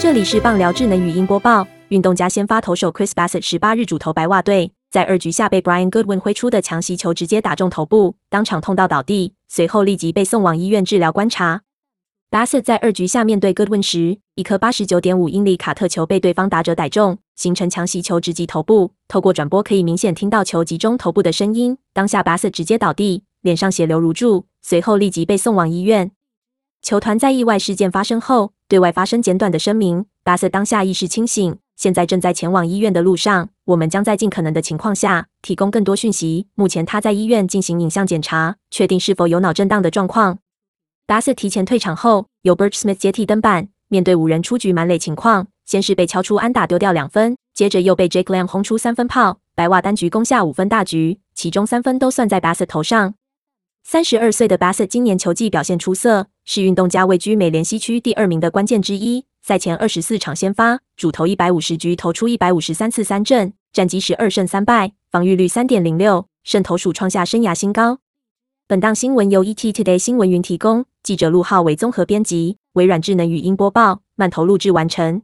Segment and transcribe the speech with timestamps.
[0.00, 1.68] 这里是棒聊智能语音播报。
[1.90, 11.60] 运动家先发投手 Chris Bassett 十八日主投白袜队，在二局下被 Brian Goodwin 挥出的强袭球直接打中头部，当场痛到倒地，随后立即被送往医院治疗观察。
[12.30, 18.92] Bassett 在二局下面对 Goodwin 时，一颗八十九点五英里卡特球被对方打者逮中，形成强袭球直击头部。
[19.06, 21.76] 透过转播可以明显听到球击中头部的声音。
[21.92, 26.12] 当下 Bassett 直接倒地，脸上血流如注，随后立即被送往医院。
[26.82, 28.52] 球团在意外事件发生后。
[28.68, 30.06] 对外发生简短的声明。
[30.22, 33.48] 巴瑟当下意识清醒，现在正在前往医院的路上。
[33.64, 36.46] 我们将在尽可能的情况下提供更多讯息。
[36.54, 40.38] 目前他在医院进行影像检查，确定是否有脑震荡的状况。
[41.06, 43.68] 巴瑟提前退场后，由 Birch Smith 接替登板。
[43.88, 49.38] 面对五人出局满垒情况，先是被敲出安打丢掉两分，接着又被 Jake Lamb 轰出三分炮。
[49.56, 53.14] 白袜单局攻下五分大局，其中三分都算在巴瑟头上。
[53.82, 59.24] 三十二岁的巴瑟今年球技表现出色，是运动家位居美联西区第二名的关键之一。
[59.40, 68.00] 赛前二十四场先发，主投一百五十局，投出一百五十三次三振，战绩十二胜三败，防御率三点零六，胜投数创下生涯新高。
[68.66, 75.22] 本档新闻由 ET Today 新闻云提供，记者陆浩为综合编辑，微软智能语音播报，慢投录制完成。